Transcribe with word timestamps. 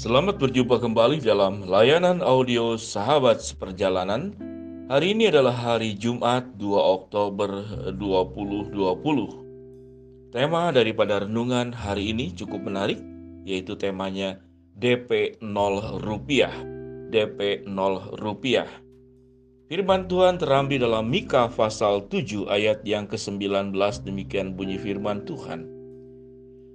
Selamat 0.00 0.40
berjumpa 0.40 0.80
kembali 0.80 1.20
dalam 1.20 1.68
layanan 1.68 2.24
audio 2.24 2.80
Sahabat 2.80 3.44
Seperjalanan. 3.44 4.32
Hari 4.88 5.12
ini 5.12 5.28
adalah 5.28 5.52
hari 5.52 5.92
Jumat 5.92 6.56
2 6.56 6.72
Oktober 6.72 7.68
2020. 8.00 10.32
Tema 10.32 10.72
daripada 10.72 11.20
renungan 11.20 11.76
hari 11.76 12.16
ini 12.16 12.32
cukup 12.32 12.64
menarik, 12.64 12.96
yaitu 13.44 13.76
temanya 13.76 14.40
DP 14.72 15.36
0 15.36 16.00
rupiah. 16.00 16.56
DP 17.12 17.68
0 17.68 18.24
rupiah. 18.24 18.72
Firman 19.68 20.08
Tuhan 20.08 20.40
terambil 20.40 20.80
dalam 20.80 21.12
Mika 21.12 21.52
pasal 21.52 22.08
7 22.08 22.48
ayat 22.48 22.80
yang 22.88 23.04
ke-19 23.04 23.76
demikian 24.08 24.56
bunyi 24.56 24.80
firman 24.80 25.28
Tuhan. 25.28 25.68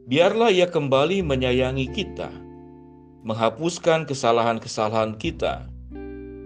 Biarlah 0.05 0.53
ia 0.53 0.69
kembali 0.69 1.25
menyayangi 1.25 1.89
kita, 1.89 2.44
menghapuskan 3.25 4.05
kesalahan-kesalahan 4.05 5.17
kita, 5.17 5.65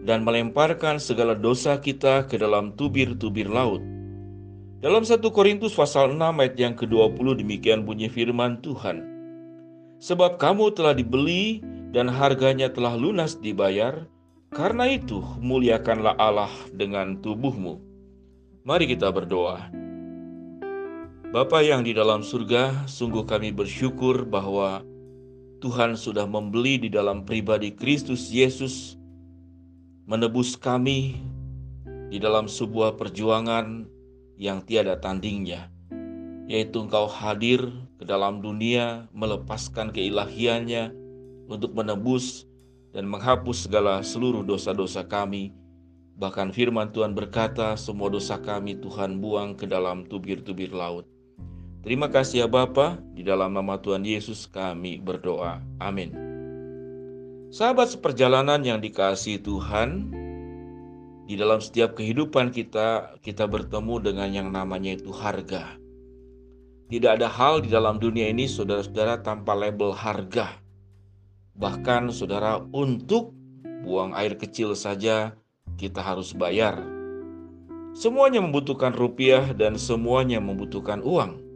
dan 0.07 0.23
melemparkan 0.23 0.95
segala 0.95 1.35
dosa 1.35 1.75
kita 1.77 2.23
ke 2.23 2.39
dalam 2.39 2.71
tubir-tubir 2.79 3.51
laut. 3.51 3.83
Dalam 4.79 5.03
1 5.03 5.19
Korintus 5.35 5.75
pasal 5.75 6.15
6 6.15 6.23
ayat 6.39 6.55
yang 6.55 6.73
ke-20 6.79 7.43
demikian 7.43 7.83
bunyi 7.83 8.07
firman 8.07 8.63
Tuhan. 8.63 9.03
Sebab 9.99 10.39
kamu 10.39 10.71
telah 10.71 10.95
dibeli 10.95 11.59
dan 11.91 12.07
harganya 12.07 12.71
telah 12.71 12.95
lunas 12.95 13.35
dibayar, 13.35 14.07
karena 14.55 14.87
itu 14.87 15.19
muliakanlah 15.43 16.15
Allah 16.15 16.49
dengan 16.71 17.19
tubuhmu. 17.19 17.75
Mari 18.63 18.87
kita 18.87 19.11
berdoa. 19.11 19.67
Bapa 21.29 21.59
yang 21.59 21.83
di 21.83 21.91
dalam 21.91 22.23
surga, 22.23 22.87
sungguh 22.87 23.27
kami 23.27 23.51
bersyukur 23.51 24.23
bahwa 24.23 24.79
Tuhan 25.59 25.99
sudah 25.99 26.23
membeli 26.23 26.79
di 26.79 26.87
dalam 26.87 27.27
pribadi 27.27 27.75
Kristus 27.75 28.31
Yesus, 28.31 28.95
menebus 30.07 30.55
kami 30.55 31.19
di 32.07 32.15
dalam 32.15 32.47
sebuah 32.47 32.95
perjuangan 32.95 33.83
yang 34.39 34.63
tiada 34.63 34.95
tandingnya, 34.95 35.67
yaitu 36.47 36.79
Engkau 36.79 37.11
hadir 37.11 37.67
ke 37.99 38.07
dalam 38.07 38.39
dunia, 38.39 39.11
melepaskan 39.11 39.91
keilahiannya 39.91 40.95
untuk 41.51 41.75
menebus 41.75 42.47
dan 42.95 43.03
menghapus 43.11 43.67
segala 43.67 43.99
seluruh 43.99 44.47
dosa-dosa 44.47 45.03
kami. 45.03 45.51
Bahkan 46.15 46.55
firman 46.55 46.95
Tuhan 46.95 47.11
berkata, 47.11 47.75
semua 47.75 48.07
dosa 48.07 48.39
kami 48.39 48.79
Tuhan 48.79 49.19
buang 49.19 49.59
ke 49.59 49.67
dalam 49.67 50.07
tubir-tubir 50.07 50.71
laut. 50.71 51.03
Terima 51.79 52.11
kasih 52.11 52.43
ya 52.43 52.47
Bapa, 52.51 52.99
di 53.15 53.23
dalam 53.23 53.55
nama 53.55 53.79
Tuhan 53.79 54.03
Yesus 54.03 54.51
kami 54.51 54.99
berdoa. 54.99 55.63
Amin. 55.79 56.11
Sahabat 57.49 57.95
seperjalanan 57.95 58.59
yang 58.61 58.83
dikasih 58.83 59.39
Tuhan, 59.39 60.11
di 61.25 61.39
dalam 61.39 61.63
setiap 61.63 61.95
kehidupan 61.95 62.51
kita, 62.51 63.15
kita 63.23 63.47
bertemu 63.47 63.95
dengan 64.03 64.29
yang 64.29 64.49
namanya 64.51 64.99
itu 64.99 65.09
harga. 65.15 65.79
Tidak 66.89 67.21
ada 67.21 67.31
hal 67.31 67.63
di 67.63 67.71
dalam 67.71 67.95
dunia 67.95 68.27
ini, 68.27 68.49
saudara-saudara, 68.49 69.23
tanpa 69.23 69.55
label 69.55 69.95
harga. 69.95 70.59
Bahkan, 71.55 72.11
saudara, 72.11 72.59
untuk 72.75 73.31
buang 73.87 74.11
air 74.19 74.35
kecil 74.35 74.75
saja 74.75 75.31
kita 75.79 76.03
harus 76.03 76.35
bayar. 76.35 76.83
Semuanya 77.95 78.43
membutuhkan 78.43 78.91
rupiah 78.91 79.55
dan 79.55 79.79
semuanya 79.79 80.43
membutuhkan 80.43 80.99
uang. 81.01 81.48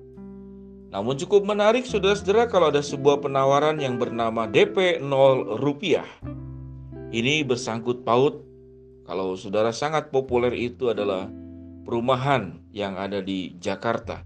Namun 0.94 1.18
cukup 1.18 1.42
menarik 1.42 1.90
saudara-saudara 1.90 2.46
kalau 2.46 2.70
ada 2.70 2.86
sebuah 2.86 3.26
penawaran 3.26 3.82
yang 3.82 3.98
bernama 3.98 4.46
DP 4.46 5.02
0 5.02 5.58
rupiah. 5.58 6.06
Ini 7.10 7.42
bersangkut 7.50 8.06
paut 8.06 8.46
kalau 9.02 9.34
saudara 9.34 9.74
sangat 9.74 10.14
populer 10.14 10.54
itu 10.54 10.94
adalah 10.94 11.26
perumahan 11.82 12.62
yang 12.70 12.94
ada 13.02 13.26
di 13.26 13.58
Jakarta. 13.58 14.22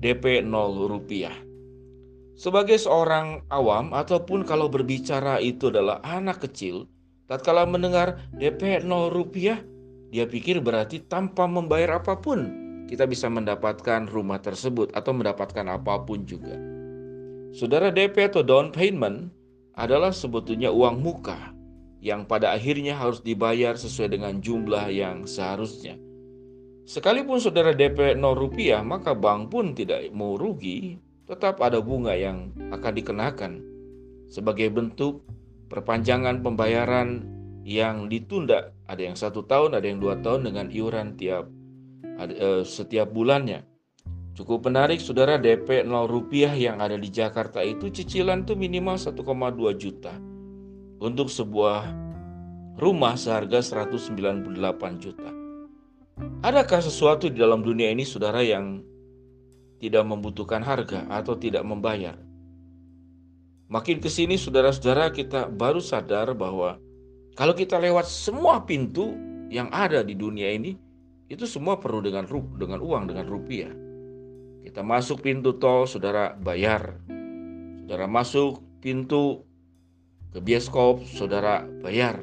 DP 0.00 0.40
0 0.40 0.88
rupiah. 0.88 1.36
Sebagai 2.32 2.80
seorang 2.80 3.44
awam 3.52 3.92
ataupun 3.92 4.48
kalau 4.48 4.72
berbicara 4.72 5.36
itu 5.44 5.68
adalah 5.68 6.00
anak 6.00 6.48
kecil, 6.48 6.88
tatkala 7.28 7.68
mendengar 7.68 8.24
DP 8.32 8.80
0 8.80 9.12
rupiah, 9.12 9.60
dia 10.08 10.24
pikir 10.24 10.64
berarti 10.64 11.04
tanpa 11.04 11.44
membayar 11.44 12.00
apa 12.00 12.16
pun 12.16 12.65
kita 12.86 13.04
bisa 13.04 13.26
mendapatkan 13.26 14.06
rumah 14.06 14.38
tersebut 14.38 14.94
atau 14.94 15.10
mendapatkan 15.10 15.66
apa 15.66 16.06
pun 16.06 16.22
juga. 16.22 16.54
Saudara 17.50 17.90
DP 17.90 18.30
atau 18.30 18.46
down 18.46 18.70
payment 18.70 19.30
adalah 19.74 20.14
sebetulnya 20.14 20.70
uang 20.70 21.02
muka 21.02 21.52
yang 22.00 22.22
pada 22.24 22.54
akhirnya 22.54 22.94
harus 22.94 23.18
dibayar 23.20 23.74
sesuai 23.74 24.14
dengan 24.14 24.38
jumlah 24.38 24.86
yang 24.92 25.26
seharusnya. 25.26 25.98
Sekalipun 26.86 27.42
saudara 27.42 27.74
DP 27.74 28.14
0 28.14 28.22
rupiah, 28.38 28.78
maka 28.86 29.10
bank 29.10 29.50
pun 29.50 29.74
tidak 29.74 30.06
mau 30.14 30.38
rugi, 30.38 31.02
tetap 31.26 31.58
ada 31.58 31.82
bunga 31.82 32.14
yang 32.14 32.54
akan 32.70 32.92
dikenakan 32.94 33.52
sebagai 34.30 34.70
bentuk 34.70 35.26
perpanjangan 35.66 36.46
pembayaran 36.46 37.26
yang 37.66 38.06
ditunda. 38.06 38.70
Ada 38.86 39.02
yang 39.02 39.16
satu 39.18 39.42
tahun, 39.42 39.74
ada 39.74 39.86
yang 39.90 39.98
dua 39.98 40.22
tahun 40.22 40.46
dengan 40.46 40.70
iuran 40.70 41.18
tiap 41.18 41.50
setiap 42.64 43.12
bulannya. 43.12 43.64
Cukup 44.36 44.68
menarik 44.68 45.00
saudara 45.00 45.40
DP 45.40 45.88
0 45.88 46.04
rupiah 46.04 46.52
yang 46.52 46.76
ada 46.84 47.00
di 47.00 47.08
Jakarta 47.08 47.64
itu 47.64 47.88
cicilan 47.88 48.44
tuh 48.44 48.52
minimal 48.52 49.00
1,2 49.00 49.16
juta 49.80 50.12
untuk 51.00 51.32
sebuah 51.32 51.88
rumah 52.76 53.16
seharga 53.16 53.64
198 53.64 55.00
juta. 55.00 55.30
Adakah 56.44 56.80
sesuatu 56.84 57.32
di 57.32 57.40
dalam 57.40 57.64
dunia 57.64 57.88
ini 57.88 58.04
saudara 58.04 58.44
yang 58.44 58.84
tidak 59.80 60.04
membutuhkan 60.04 60.60
harga 60.60 61.08
atau 61.08 61.36
tidak 61.36 61.64
membayar? 61.64 62.16
Makin 63.72 64.04
ke 64.04 64.12
sini 64.12 64.36
saudara-saudara 64.36 65.16
kita 65.16 65.48
baru 65.48 65.80
sadar 65.80 66.36
bahwa 66.36 66.76
kalau 67.34 67.56
kita 67.56 67.80
lewat 67.80 68.04
semua 68.04 68.62
pintu 68.62 69.16
yang 69.48 69.72
ada 69.72 70.04
di 70.04 70.12
dunia 70.12 70.52
ini, 70.54 70.76
itu 71.26 71.44
semua 71.46 71.82
perlu 71.82 71.98
dengan 72.02 72.26
rup, 72.26 72.54
dengan 72.58 72.78
uang, 72.78 73.10
dengan 73.10 73.26
rupiah. 73.26 73.72
Kita 74.62 74.82
masuk 74.82 75.22
pintu 75.22 75.58
tol, 75.58 75.86
saudara 75.86 76.34
bayar. 76.38 76.98
Saudara 77.82 78.06
masuk 78.10 78.62
pintu 78.82 79.46
ke 80.34 80.38
bioskop, 80.42 81.06
saudara 81.06 81.66
bayar. 81.82 82.22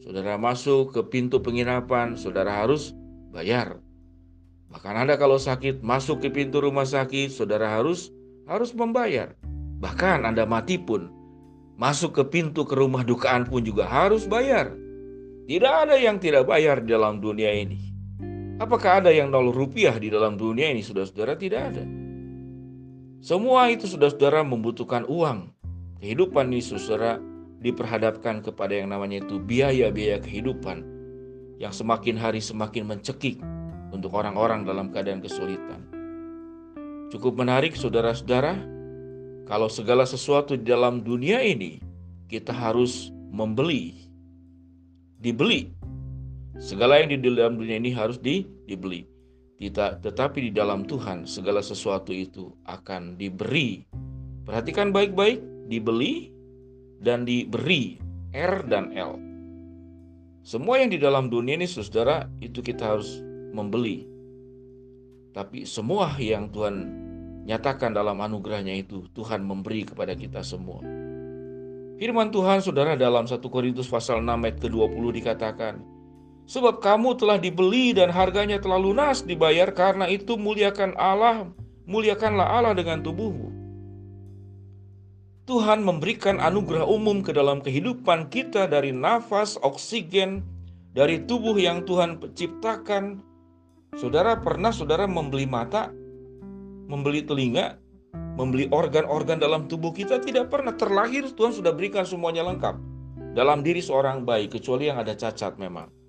Saudara 0.00 0.40
masuk 0.40 0.96
ke 0.96 1.00
pintu 1.08 1.44
penginapan, 1.44 2.16
saudara 2.16 2.64
harus 2.64 2.96
bayar. 3.30 3.78
Bahkan 4.72 4.94
Anda 4.96 5.20
kalau 5.20 5.36
sakit 5.36 5.84
masuk 5.84 6.24
ke 6.24 6.28
pintu 6.32 6.64
rumah 6.64 6.88
sakit, 6.88 7.28
saudara 7.28 7.68
harus 7.68 8.08
harus 8.48 8.72
membayar. 8.72 9.36
Bahkan 9.78 10.24
Anda 10.24 10.48
mati 10.48 10.80
pun 10.80 11.12
masuk 11.76 12.16
ke 12.16 12.24
pintu 12.32 12.64
ke 12.64 12.72
rumah 12.72 13.04
dukaan 13.04 13.44
pun 13.44 13.60
juga 13.60 13.84
harus 13.84 14.24
bayar. 14.24 14.72
Tidak 15.44 15.74
ada 15.88 16.00
yang 16.00 16.16
tidak 16.16 16.48
bayar 16.48 16.80
dalam 16.80 17.20
dunia 17.20 17.52
ini. 17.52 17.91
Apakah 18.62 19.02
ada 19.02 19.10
yang 19.10 19.26
nol 19.26 19.50
rupiah 19.50 19.98
di 19.98 20.06
dalam 20.06 20.38
dunia 20.38 20.70
ini, 20.70 20.86
saudara-saudara? 20.86 21.34
Tidak 21.34 21.62
ada. 21.74 21.82
Semua 23.18 23.66
itu, 23.66 23.90
saudara-saudara, 23.90 24.46
membutuhkan 24.46 25.02
uang. 25.10 25.50
Kehidupan 25.98 26.54
ini, 26.54 26.62
saudara, 26.62 27.18
diperhadapkan 27.58 28.38
kepada 28.38 28.78
yang 28.78 28.94
namanya 28.94 29.18
itu 29.18 29.42
biaya-biaya 29.42 30.22
kehidupan 30.22 30.86
yang 31.58 31.74
semakin 31.74 32.14
hari 32.14 32.38
semakin 32.38 32.86
mencekik 32.86 33.42
untuk 33.90 34.14
orang-orang 34.14 34.62
dalam 34.62 34.94
keadaan 34.94 35.18
kesulitan. 35.18 35.82
Cukup 37.10 37.34
menarik, 37.34 37.74
saudara-saudara, 37.74 38.62
kalau 39.50 39.66
segala 39.66 40.06
sesuatu 40.06 40.54
di 40.54 40.70
dalam 40.70 41.02
dunia 41.02 41.42
ini 41.42 41.82
kita 42.30 42.54
harus 42.54 43.10
membeli, 43.34 44.06
dibeli 45.18 45.81
Segala 46.60 47.00
yang 47.00 47.16
di 47.16 47.18
dalam 47.22 47.56
dunia 47.56 47.80
ini 47.80 47.96
harus 47.96 48.20
di, 48.20 48.44
dibeli. 48.68 49.08
Tidak, 49.56 50.02
tetapi 50.04 50.50
di 50.50 50.52
dalam 50.52 50.84
Tuhan 50.84 51.24
segala 51.24 51.62
sesuatu 51.62 52.10
itu 52.10 52.52
akan 52.66 53.16
diberi. 53.16 53.86
Perhatikan 54.42 54.90
baik-baik, 54.90 55.38
dibeli 55.70 56.34
dan 57.00 57.22
diberi 57.24 57.96
R 58.34 58.66
dan 58.66 58.90
L. 58.92 59.16
Semua 60.42 60.82
yang 60.82 60.90
di 60.90 60.98
dalam 60.98 61.30
dunia 61.30 61.54
ini 61.54 61.70
saudara 61.70 62.26
itu 62.42 62.58
kita 62.60 62.98
harus 62.98 63.22
membeli. 63.54 64.10
Tapi 65.32 65.64
semua 65.64 66.12
yang 66.18 66.50
Tuhan 66.50 66.74
nyatakan 67.46 67.94
dalam 67.94 68.18
anugerahnya 68.18 68.74
itu 68.74 69.06
Tuhan 69.14 69.46
memberi 69.46 69.86
kepada 69.86 70.12
kita 70.18 70.42
semua. 70.42 70.82
Firman 72.02 72.34
Tuhan 72.34 72.58
saudara 72.58 72.98
dalam 72.98 73.30
1 73.30 73.38
Korintus 73.46 73.86
pasal 73.86 74.26
6 74.26 74.26
ayat 74.26 74.58
ke-20 74.58 75.04
dikatakan, 75.22 75.78
Sebab 76.46 76.82
kamu 76.82 77.16
telah 77.16 77.38
dibeli 77.38 77.94
dan 77.94 78.10
harganya 78.10 78.58
telah 78.58 78.76
lunas 78.76 79.22
dibayar 79.22 79.70
karena 79.70 80.10
itu 80.10 80.34
muliakan 80.34 80.92
Allah, 80.98 81.48
muliakanlah 81.86 82.44
Allah 82.44 82.74
dengan 82.74 83.00
tubuhmu. 83.00 83.48
Tuhan 85.42 85.82
memberikan 85.82 86.38
anugerah 86.38 86.86
umum 86.86 87.18
ke 87.22 87.34
dalam 87.34 87.58
kehidupan 87.58 88.30
kita 88.30 88.70
dari 88.70 88.94
nafas, 88.94 89.58
oksigen, 89.58 90.42
dari 90.94 91.22
tubuh 91.26 91.58
yang 91.58 91.82
Tuhan 91.82 92.22
ciptakan. 92.22 93.18
Saudara 93.98 94.38
pernah 94.40 94.72
saudara 94.72 95.04
membeli 95.04 95.44
mata, 95.44 95.92
membeli 96.88 97.26
telinga, 97.26 97.76
membeli 98.38 98.70
organ-organ 98.72 99.42
dalam 99.42 99.68
tubuh 99.68 99.92
kita 99.92 100.22
tidak 100.22 100.48
pernah 100.48 100.72
terlahir 100.72 101.28
Tuhan 101.32 101.52
sudah 101.52 101.74
berikan 101.74 102.06
semuanya 102.08 102.46
lengkap 102.48 102.78
dalam 103.36 103.60
diri 103.60 103.80
seorang 103.80 104.24
bayi 104.24 104.48
kecuali 104.48 104.88
yang 104.88 105.00
ada 105.00 105.12
cacat 105.12 105.56
memang. 105.60 106.01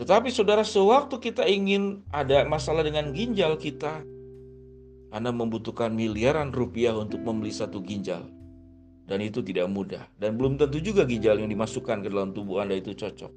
Tetapi 0.00 0.32
saudara 0.32 0.64
sewaktu 0.64 1.20
kita 1.20 1.44
ingin 1.44 2.00
ada 2.08 2.48
masalah 2.48 2.80
dengan 2.80 3.12
ginjal 3.12 3.60
kita, 3.60 4.00
anda 5.10 5.34
membutuhkan 5.34 5.90
miliaran 5.90 6.54
rupiah 6.54 6.94
untuk 6.94 7.18
membeli 7.20 7.50
satu 7.50 7.82
ginjal. 7.82 8.30
Dan 9.10 9.26
itu 9.26 9.42
tidak 9.42 9.66
mudah. 9.66 10.06
Dan 10.14 10.38
belum 10.38 10.54
tentu 10.54 10.78
juga 10.78 11.02
ginjal 11.02 11.42
yang 11.42 11.50
dimasukkan 11.50 12.06
ke 12.06 12.08
dalam 12.08 12.30
tubuh 12.30 12.62
Anda 12.62 12.78
itu 12.78 12.94
cocok. 12.94 13.32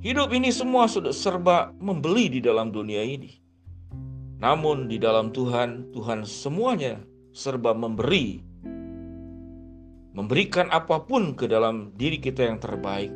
Hidup 0.00 0.32
ini 0.32 0.48
semua 0.48 0.88
sudah 0.88 1.12
serba 1.12 1.68
membeli 1.76 2.32
di 2.32 2.40
dalam 2.40 2.72
dunia 2.72 3.04
ini. 3.04 3.36
Namun 4.40 4.88
di 4.88 4.96
dalam 4.96 5.36
Tuhan, 5.36 5.92
Tuhan 5.92 6.24
semuanya 6.24 6.96
serba 7.36 7.76
memberi. 7.76 8.40
Memberikan 10.16 10.72
apa 10.72 11.04
pun 11.04 11.36
ke 11.36 11.44
dalam 11.44 11.92
diri 11.92 12.16
kita 12.16 12.48
yang 12.48 12.56
terbaik. 12.56 13.12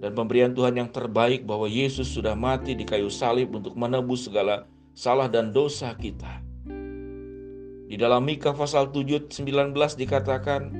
Dan 0.00 0.16
pemberian 0.16 0.56
Tuhan 0.56 0.80
yang 0.80 0.88
terbaik 0.88 1.44
bahwa 1.44 1.68
Yesus 1.68 2.08
sudah 2.08 2.32
mati 2.32 2.72
di 2.72 2.88
kayu 2.88 3.12
salib 3.12 3.52
untuk 3.52 3.76
menebus 3.76 4.26
segala 4.26 4.64
salah 4.96 5.28
dan 5.28 5.52
dosa 5.52 5.92
kita. 5.92 6.40
Di 7.90 7.98
dalam 8.00 8.24
Mika 8.24 8.56
pasal 8.56 8.88
7 8.88 9.28
19 9.28 9.76
dikatakan, 9.98 10.72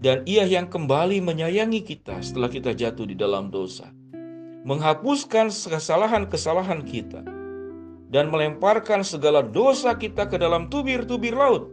dan 0.00 0.24
ia 0.24 0.48
yang 0.48 0.64
kembali 0.64 1.20
menyayangi 1.20 1.84
kita 1.84 2.24
setelah 2.24 2.48
kita 2.48 2.72
jatuh 2.72 3.04
di 3.04 3.12
dalam 3.12 3.52
dosa, 3.52 3.92
menghapuskan 4.64 5.52
kesalahan-kesalahan 5.52 6.80
kita, 6.88 7.20
dan 8.08 8.32
melemparkan 8.32 9.04
segala 9.04 9.44
dosa 9.44 9.92
kita 9.92 10.24
ke 10.24 10.40
dalam 10.40 10.72
tubir-tubir 10.72 11.36
laut. 11.36 11.68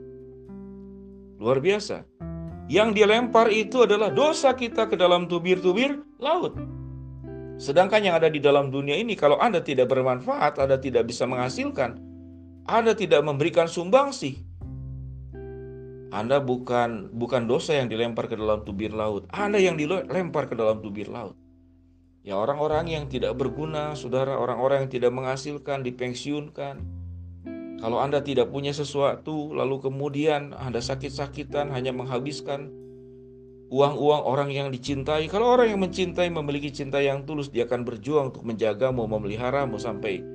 Luar 1.39 1.63
biasa. 1.63 2.16
Yang 2.67 2.99
dilempar 2.99 3.47
itu 3.47 3.87
adalah 3.87 4.11
dosa 4.11 4.51
kita 4.51 4.91
ke 4.91 4.99
dalam 4.99 5.31
tubir-tubir 5.31 6.03
laut. 6.19 6.59
Sedangkan 7.57 8.03
yang 8.03 8.19
ada 8.19 8.27
di 8.27 8.43
dalam 8.43 8.69
dunia 8.69 8.99
ini, 8.99 9.15
kalau 9.15 9.39
Anda 9.39 9.63
tidak 9.63 9.87
bermanfaat, 9.89 10.59
Anda 10.59 10.75
tidak 10.77 11.07
bisa 11.07 11.23
menghasilkan, 11.23 11.95
Anda 12.67 12.91
tidak 12.93 13.23
memberikan 13.23 13.65
sumbangsi. 13.71 14.43
Anda 16.11 16.39
bukan 16.39 17.11
bukan 17.15 17.47
dosa 17.47 17.75
yang 17.75 17.91
dilempar 17.91 18.31
ke 18.31 18.35
dalam 18.35 18.63
tubir 18.63 18.91
laut, 18.91 19.27
Anda 19.31 19.59
yang 19.59 19.79
dilempar 19.79 20.51
ke 20.51 20.55
dalam 20.55 20.83
tubir 20.83 21.07
laut. 21.07 21.35
Ya 22.27 22.35
orang-orang 22.35 22.91
yang 22.91 23.07
tidak 23.07 23.39
berguna, 23.39 23.95
saudara, 23.95 24.35
orang-orang 24.35 24.83
yang 24.83 24.91
tidak 24.91 25.11
menghasilkan, 25.15 25.87
dipensiunkan. 25.87 26.96
Kalau 27.77 28.01
Anda 28.01 28.25
tidak 28.25 28.49
punya 28.49 28.73
sesuatu, 28.73 29.53
lalu 29.53 29.77
kemudian 29.85 30.53
Anda 30.57 30.81
sakit-sakitan, 30.81 31.69
hanya 31.69 31.93
menghabiskan 31.93 32.73
uang-uang 33.69 34.23
orang 34.25 34.49
yang 34.49 34.67
dicintai. 34.73 35.29
Kalau 35.29 35.53
orang 35.53 35.75
yang 35.75 35.81
mencintai 35.83 36.31
memiliki 36.33 36.73
cinta 36.73 36.97
yang 36.97 37.27
tulus, 37.27 37.53
dia 37.53 37.69
akan 37.69 37.85
berjuang 37.85 38.33
untuk 38.33 38.47
menjagamu, 38.47 39.05
memeliharamu 39.05 39.77
sampai 39.77 40.25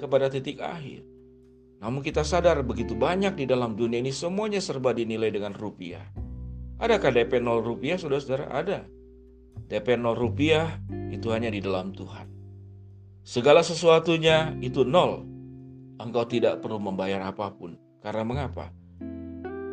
kepada 0.00 0.32
titik 0.32 0.62
akhir. 0.62 1.04
Namun 1.84 2.00
kita 2.00 2.24
sadar 2.24 2.64
begitu 2.64 2.96
banyak 2.96 3.36
di 3.36 3.44
dalam 3.44 3.76
dunia 3.76 4.00
ini 4.00 4.08
semuanya 4.08 4.64
serba 4.64 4.96
dinilai 4.96 5.28
dengan 5.28 5.52
rupiah. 5.52 6.04
Adakah 6.80 7.12
DP 7.12 7.40
0 7.40 7.60
rupiah 7.64 7.96
saudara-saudara? 8.00 8.52
Ada. 8.52 8.78
DP 9.68 10.00
0 10.00 10.16
rupiah 10.16 10.80
itu 11.12 11.28
hanya 11.32 11.52
di 11.52 11.60
dalam 11.60 11.92
Tuhan. 11.92 12.28
Segala 13.26 13.60
sesuatunya 13.60 14.56
itu 14.64 14.84
nol. 14.84 15.35
Engkau 15.96 16.28
tidak 16.28 16.60
perlu 16.60 16.76
membayar 16.76 17.24
apa 17.24 17.48
pun. 17.52 17.80
Karena 18.04 18.22
mengapa? 18.22 18.68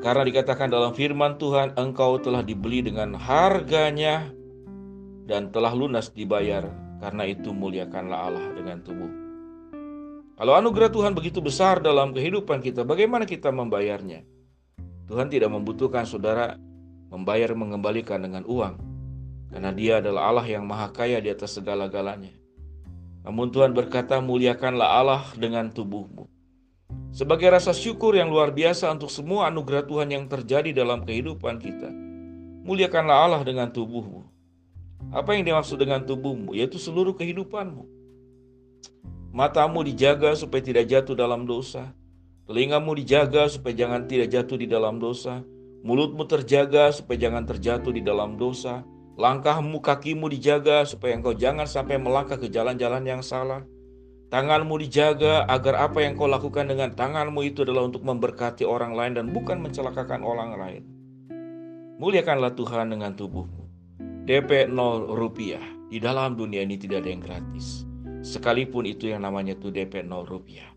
Karena 0.04 0.24
dikatakan 0.28 0.68
dalam 0.68 0.92
firman 0.92 1.40
Tuhan, 1.40 1.80
engkau 1.80 2.20
telah 2.20 2.44
dibeli 2.44 2.84
dengan 2.84 3.16
harganya 3.16 4.28
dan 5.24 5.48
telah 5.52 5.72
lunas 5.72 6.12
dibayar. 6.12 6.68
Karena 7.00 7.24
itu 7.28 7.56
muliakanlah 7.56 8.20
Allah 8.20 8.46
dengan 8.52 8.84
tubuh. 8.84 9.12
Kalau 10.36 10.60
anugerah 10.60 10.92
Tuhan 10.92 11.16
begitu 11.16 11.40
besar 11.40 11.80
dalam 11.80 12.12
kehidupan 12.12 12.60
kita, 12.60 12.84
bagaimana 12.84 13.24
kita 13.24 13.48
membayarnya? 13.52 14.28
Tuhan 15.08 15.31
tidak 15.31 15.52
membutuhkan 15.52 16.04
saudara 16.04 16.60
membayar 17.08 17.56
mengembalikan 17.56 18.20
dengan 18.20 18.44
uang. 18.44 18.75
Karena 19.54 19.70
dia 19.72 20.02
adalah 20.02 20.34
Allah 20.34 20.48
yang 20.50 20.66
maha 20.66 20.90
kaya 20.90 21.22
di 21.22 21.30
atas 21.30 21.56
segala-galanya. 21.56 22.43
Namun 23.24 23.50
Tuhan 23.56 23.72
berkata, 23.72 24.20
muliakanlah 24.20 24.90
Allah 25.00 25.24
dengan 25.40 25.72
tubuhmu. 25.72 26.28
Sebagai 27.16 27.48
rasa 27.48 27.72
syukur 27.72 28.18
yang 28.18 28.28
luar 28.28 28.52
biasa 28.52 28.92
untuk 28.92 29.08
semua 29.08 29.48
anugerah 29.48 29.88
Tuhan 29.88 30.12
yang 30.12 30.25
terjadi 30.28 30.75
dalam 30.75 31.08
kehidupan 31.08 31.62
kita. 31.62 31.90
Muliakanlah 32.68 33.18
Allah 33.24 33.42
dengan 33.48 33.72
tubuhmu. 33.72 34.28
Apa 35.14 35.38
yang 35.38 35.48
dimaksud 35.48 35.78
dengan 35.80 36.04
tubuhmu? 36.04 36.58
Yaitu 36.58 36.81
seluruh 36.81 37.14
kehidupanmu. 37.14 37.86
Matamu 39.34 39.81
dijaga 39.81 40.38
supaya 40.38 40.62
tidak 40.62 40.90
jatuh 40.90 41.18
dalam 41.18 41.46
dosa. 41.50 41.90
Telingamu 42.46 42.94
dijaga 42.98 43.48
supaya 43.48 43.74
jangan 43.74 44.06
tidak 44.06 44.30
jatuh 44.30 44.58
di 44.60 44.68
dalam 44.68 45.00
dosa. 45.00 45.42
Mulutmu 45.84 46.28
terjaga 46.28 46.92
supaya 46.92 47.30
jangan 47.30 47.44
terjatuh 47.48 47.92
di 47.94 48.02
dalam 48.04 48.36
dosa. 48.38 48.86
Langkahmu, 49.13 49.77
kakimu 49.77 50.25
dijaga 50.25 50.89
supaya 50.89 51.13
engkau 51.13 51.38
jangan 51.38 51.69
sampai 51.69 52.01
melangkah 52.01 52.42
ke 52.42 52.50
jalan-jalan 52.50 53.06
yang 53.06 53.21
salah. 53.21 53.62
Tanganmu 54.33 54.81
dijaga 54.81 55.45
agar 55.45 55.77
apa 55.77 56.01
yang 56.01 56.18
kau 56.18 56.25
lakukan 56.25 56.65
dengan 56.65 56.89
tanganmu 56.89 57.45
itu 57.45 57.62
adalah 57.62 57.86
untuk 57.86 58.01
memberkati 58.01 58.65
orang 58.65 58.98
lain 58.98 59.13
dan 59.13 59.30
bukan 59.30 59.62
mencelakakan 59.62 60.25
orang 60.25 60.57
lain. 60.57 60.83
Muliakanlah 62.01 62.57
Tuhan 62.57 62.89
dengan 62.89 63.13
tubuhmu. 63.13 63.69
DP 64.25 64.74
0 64.74 65.13
rupiah. 65.13 65.62
Di 65.94 66.01
dalam 66.01 66.33
dunia 66.33 66.65
ini 66.65 66.81
tidak 66.81 67.06
ada 67.06 67.10
yang 67.13 67.21
gratis. 67.21 67.86
Sekalipun 68.25 68.89
itu 68.89 69.13
yang 69.13 69.21
namanya 69.21 69.54
tuh 69.54 69.69
DP 69.69 70.01
0 70.01 70.25
rupiah. 70.25 70.74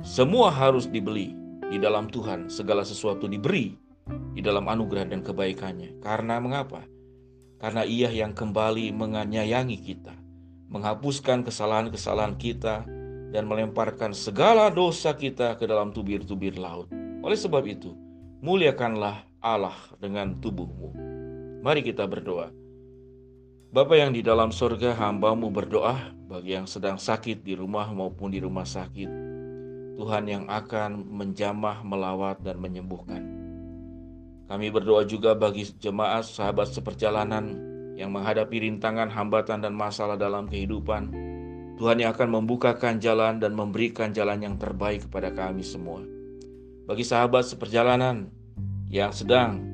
Semua 0.00 0.48
harus 0.48 0.88
dibeli. 0.88 1.36
Di 1.68 1.76
dalam 1.76 2.08
Tuhan 2.08 2.48
segala 2.48 2.80
sesuatu 2.80 3.28
diberi. 3.28 3.76
Di 4.32 4.40
dalam 4.40 4.64
anugerah 4.64 5.12
dan 5.12 5.20
kebaikannya. 5.20 6.00
Karena 6.00 6.40
mengapa? 6.40 6.95
Karena 7.56 7.88
ia 7.88 8.12
yang 8.12 8.36
kembali 8.36 8.92
menyayangi 8.92 9.78
kita 9.80 10.26
menghapuskan 10.66 11.46
kesalahan-kesalahan 11.46 12.34
kita, 12.36 12.84
dan 13.30 13.44
melemparkan 13.44 14.14
segala 14.14 14.70
dosa 14.70 15.12
kita 15.12 15.58
ke 15.58 15.66
dalam 15.66 15.90
tubir-tubir 15.90 16.56
laut. 16.56 16.88
Oleh 17.20 17.36
sebab 17.36 17.62
itu, 17.66 17.92
muliakanlah 18.40 19.26
Allah 19.42 19.76
dengan 19.98 20.38
tubuhmu. 20.38 20.94
Mari 21.60 21.82
kita 21.82 22.06
berdoa. 22.06 22.54
Bapa 23.74 23.98
yang 23.98 24.14
di 24.14 24.22
dalam 24.22 24.54
sorga, 24.54 24.94
hambamu 24.94 25.50
berdoa 25.50 26.14
bagi 26.30 26.54
yang 26.54 26.64
sedang 26.70 26.96
sakit 26.96 27.42
di 27.42 27.58
rumah 27.58 27.90
maupun 27.90 28.30
di 28.30 28.40
rumah 28.40 28.64
sakit. 28.64 29.10
Tuhan 30.00 30.24
yang 30.28 30.44
akan 30.46 31.04
menjamah, 31.04 31.82
melawat, 31.82 32.40
dan 32.40 32.56
menyembuhkan. 32.62 33.35
Kami 34.46 34.70
berdoa 34.70 35.02
juga 35.02 35.34
bagi 35.34 35.66
jemaat 35.82 36.22
sahabat 36.22 36.70
seperjalanan 36.70 37.58
yang 37.98 38.14
menghadapi 38.14 38.62
rintangan, 38.62 39.10
hambatan, 39.10 39.58
dan 39.58 39.74
masalah 39.74 40.14
dalam 40.14 40.46
kehidupan, 40.46 41.10
Tuhan 41.76 41.98
yang 41.98 42.14
akan 42.14 42.40
membukakan 42.40 43.02
jalan 43.02 43.42
dan 43.42 43.58
memberikan 43.58 44.14
jalan 44.14 44.38
yang 44.38 44.54
terbaik 44.54 45.10
kepada 45.10 45.34
kami 45.34 45.66
semua. 45.66 46.04
Bagi 46.86 47.02
sahabat 47.02 47.42
seperjalanan 47.50 48.30
yang 48.86 49.10
sedang 49.10 49.66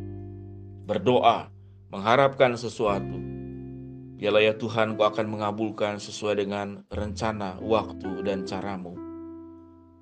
berdoa, 0.88 1.52
mengharapkan 1.92 2.56
sesuatu, 2.56 3.20
biarlah 4.16 4.40
ya 4.40 4.54
Tuhan 4.56 4.96
kau 4.96 5.04
akan 5.04 5.26
mengabulkan 5.28 6.00
sesuai 6.00 6.40
dengan 6.40 6.80
rencana, 6.88 7.60
waktu, 7.60 8.24
dan 8.24 8.48
caramu. 8.48 8.96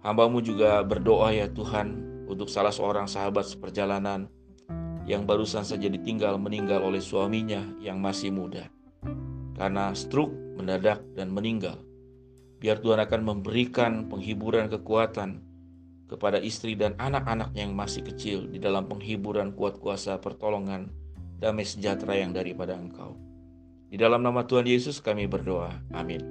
Hambamu 0.06 0.38
juga 0.40 0.80
berdoa 0.86 1.34
ya 1.34 1.50
Tuhan 1.50 2.00
untuk 2.30 2.46
salah 2.46 2.72
seorang 2.72 3.10
sahabat 3.10 3.44
seperjalanan 3.44 4.30
yang 5.10 5.26
barusan 5.26 5.66
saja 5.66 5.90
ditinggal 5.90 6.38
meninggal 6.38 6.86
oleh 6.86 7.02
suaminya 7.02 7.66
yang 7.82 7.98
masih 7.98 8.30
muda. 8.30 8.70
Karena 9.58 9.90
stroke 9.90 10.30
mendadak 10.54 11.02
dan 11.18 11.34
meninggal. 11.34 11.82
Biar 12.62 12.78
Tuhan 12.78 13.02
akan 13.02 13.20
memberikan 13.26 14.06
penghiburan 14.06 14.70
kekuatan 14.70 15.42
kepada 16.06 16.38
istri 16.38 16.78
dan 16.78 16.94
anak-anaknya 16.94 17.66
yang 17.66 17.74
masih 17.74 18.06
kecil 18.06 18.46
di 18.46 18.62
dalam 18.62 18.86
penghiburan 18.86 19.50
kuat 19.58 19.82
kuasa 19.82 20.22
pertolongan 20.22 20.94
damai 21.42 21.66
sejahtera 21.66 22.14
yang 22.14 22.30
daripada 22.30 22.78
Engkau. 22.78 23.18
Di 23.90 23.98
dalam 23.98 24.22
nama 24.22 24.46
Tuhan 24.46 24.70
Yesus 24.70 25.02
kami 25.02 25.26
berdoa. 25.26 25.74
Amin. 25.90 26.22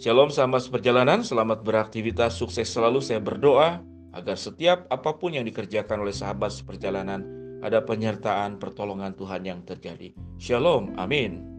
Shalom 0.00 0.32
sahabat 0.32 0.64
seperjalanan, 0.64 1.20
selamat 1.20 1.60
beraktivitas, 1.60 2.40
sukses 2.40 2.64
selalu. 2.72 3.04
Saya 3.04 3.20
berdoa 3.20 3.84
agar 4.16 4.36
setiap 4.40 4.88
apa 4.88 5.12
pun 5.20 5.36
yang 5.36 5.44
dikerjakan 5.44 6.00
oleh 6.00 6.16
sahabat 6.16 6.48
seperjalanan 6.48 7.41
ada 7.62 7.80
penyertaan 7.86 8.58
pertolongan 8.58 9.14
Tuhan 9.14 9.46
yang 9.46 9.62
terjadi. 9.62 10.12
Shalom, 10.42 10.98
amin. 10.98 11.51